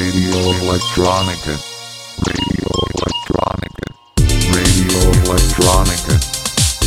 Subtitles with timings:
[0.00, 1.60] Radio Electronica.
[2.24, 3.84] Radio Electronica.
[4.50, 6.16] Radio Electronica.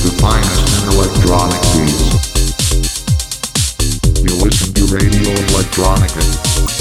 [0.01, 2.09] The finest in electronic beats.
[4.23, 6.72] You listen to Radio Electronica.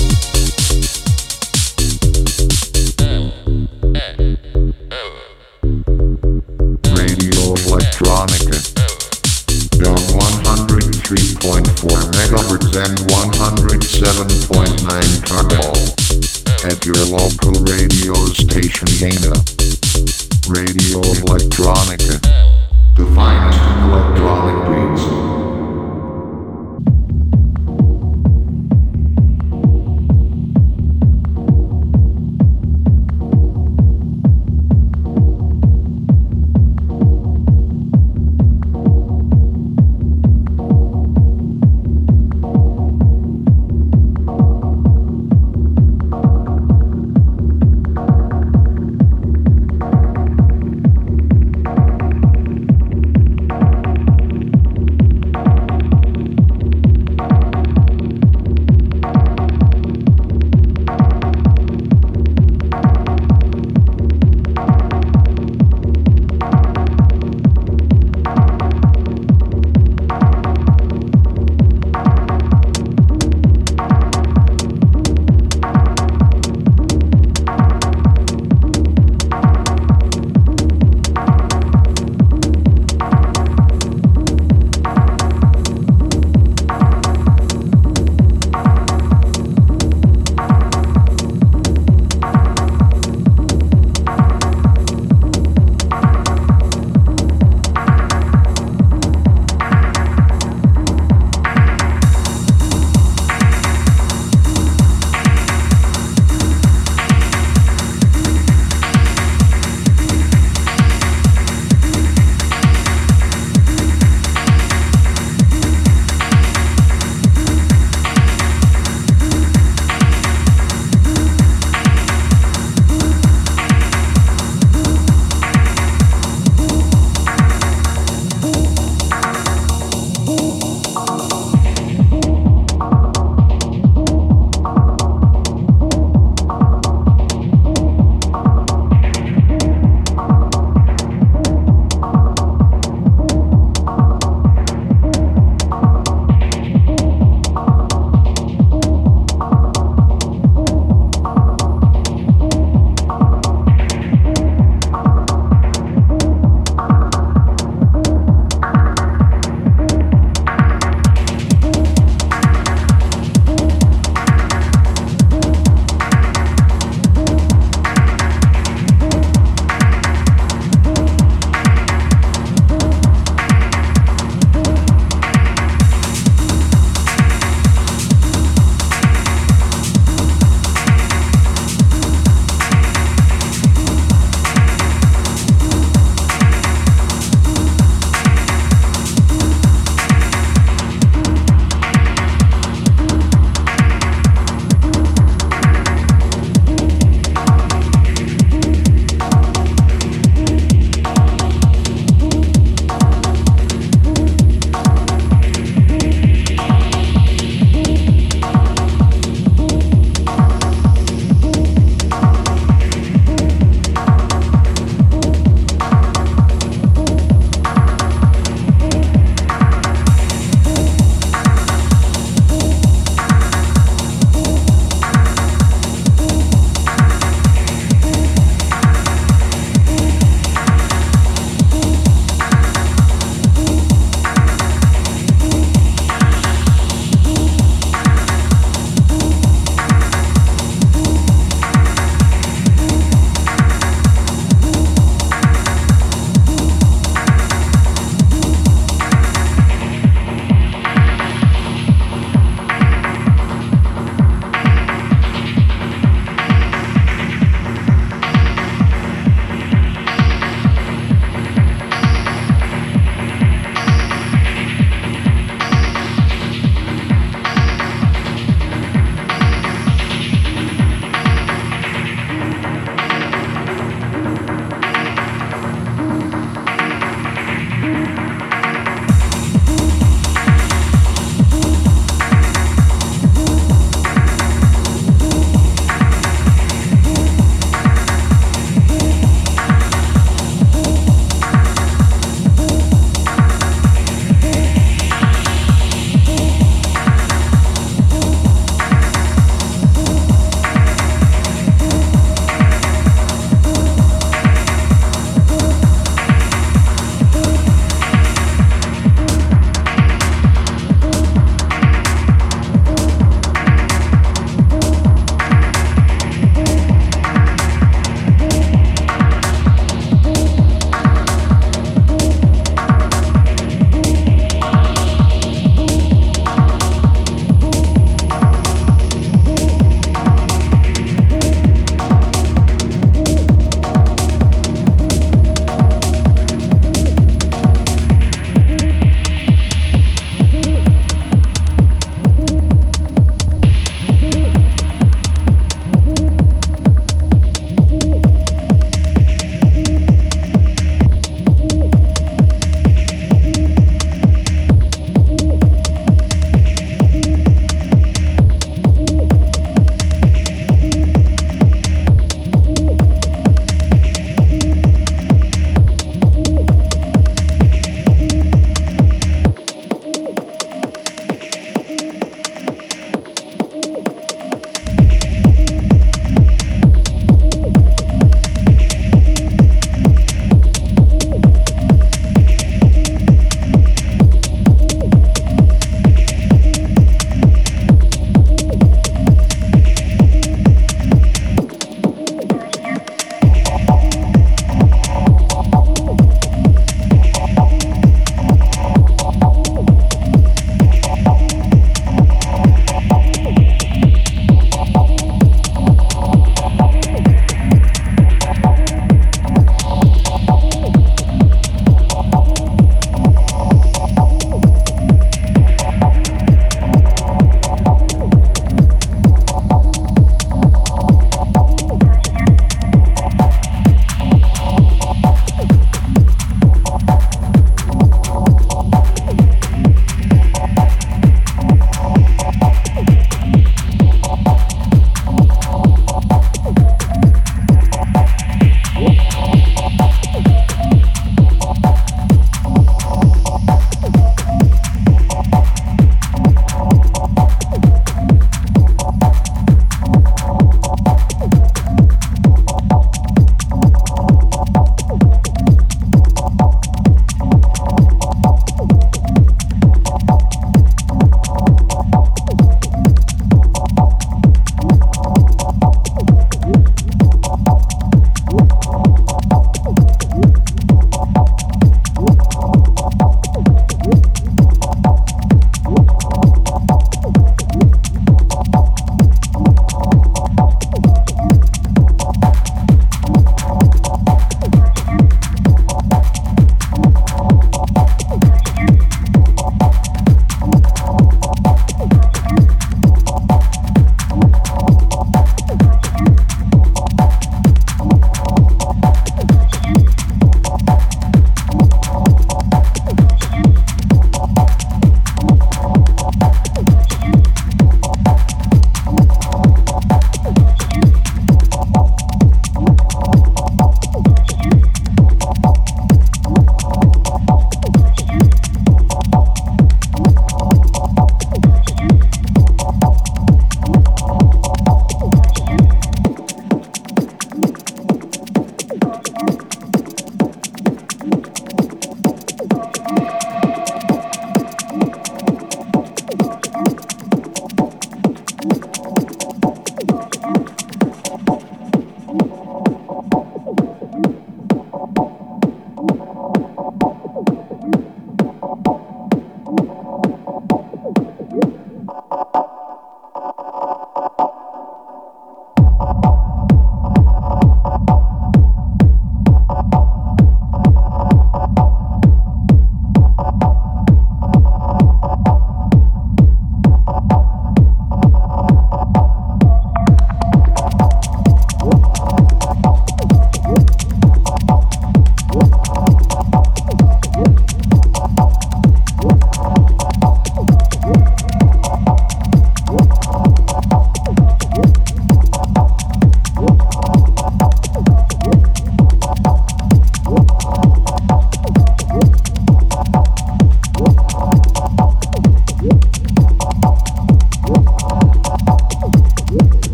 [18.53, 19.43] Station Dana.
[20.49, 22.22] Radio Electronica.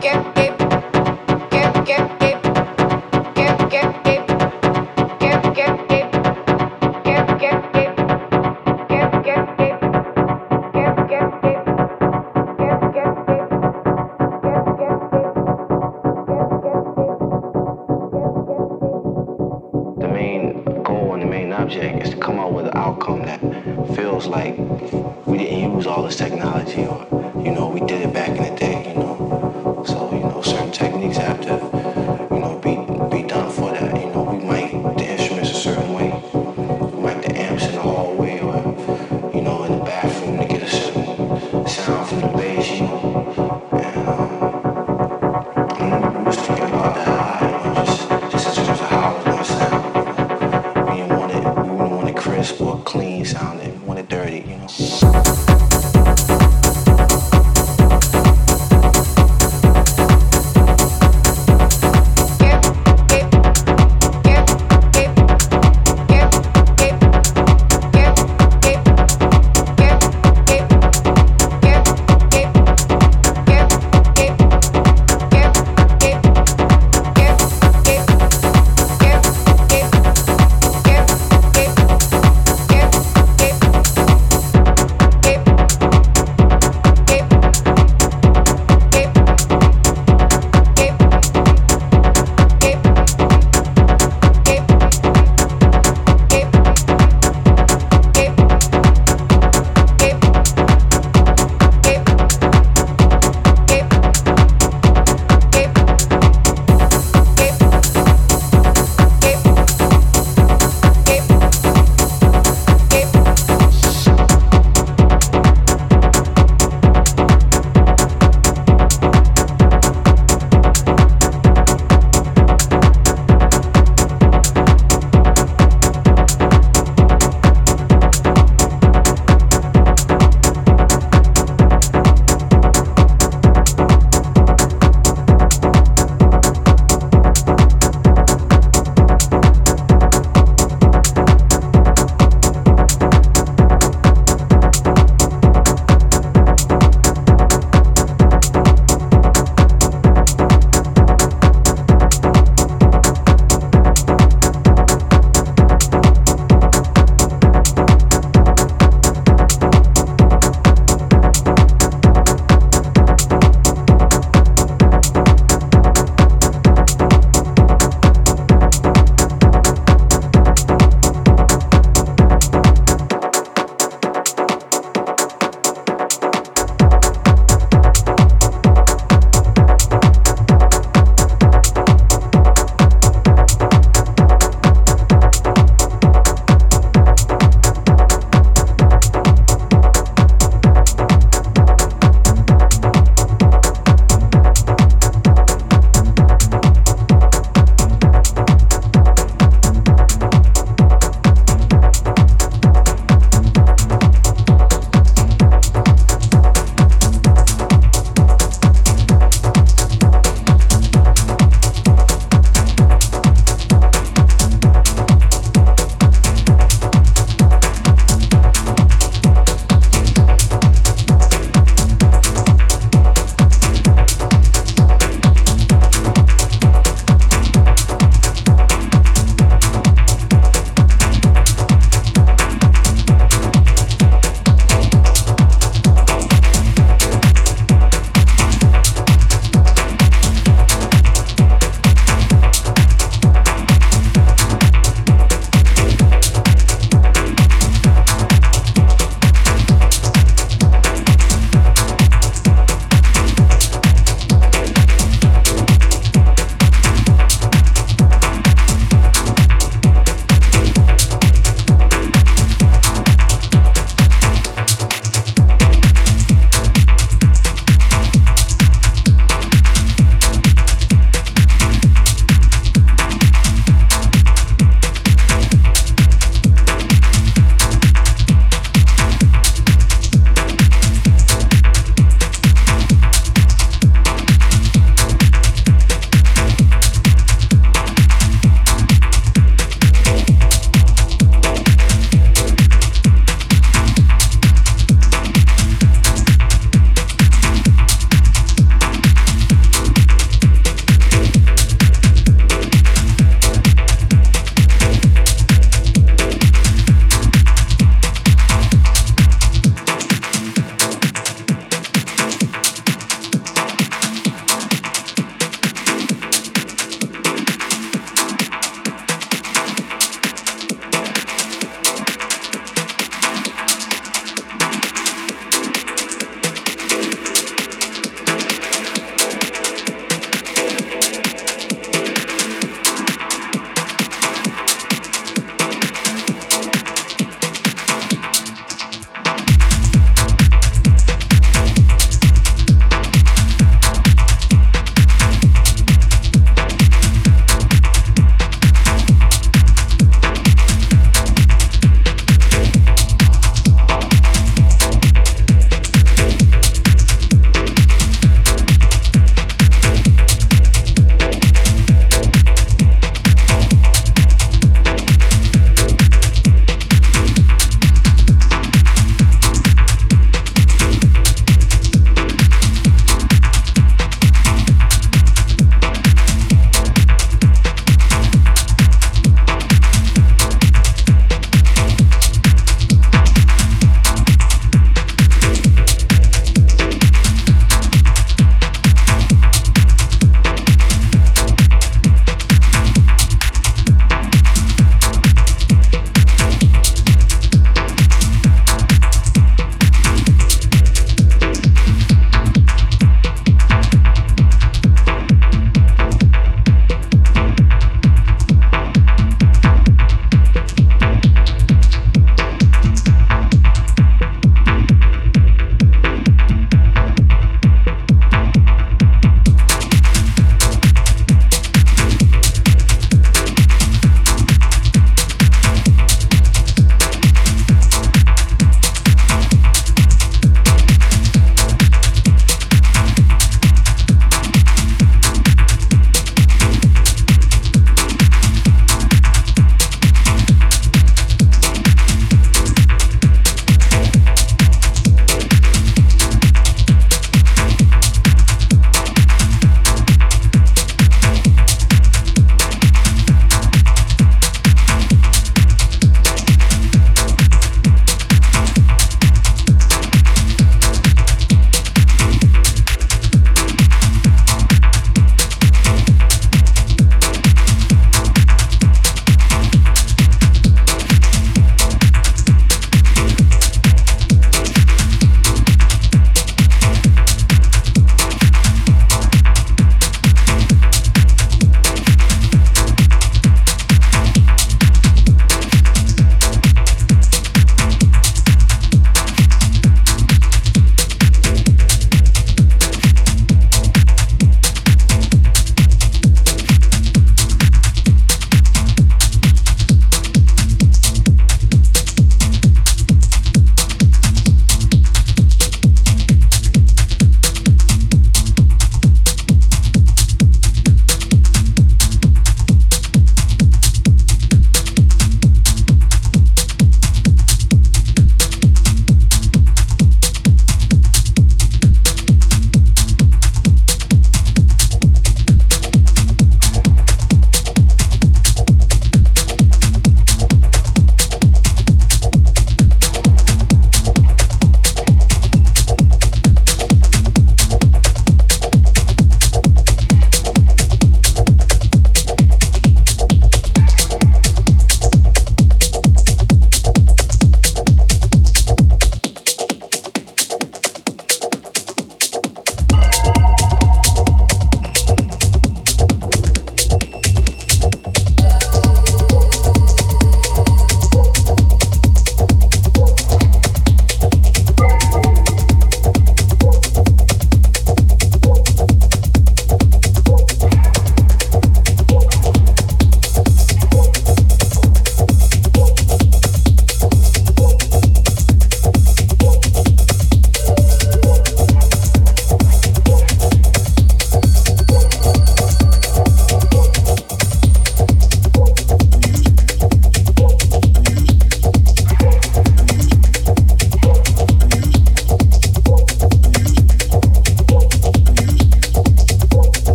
[0.00, 0.37] Baker.